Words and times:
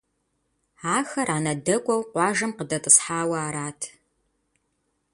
Ахэр 0.95 1.29
анэдэкӏуэу 1.37 2.01
къуажэм 2.11 2.51
къыдэтӏысхьауэ 2.57 3.37
арат. 3.47 3.79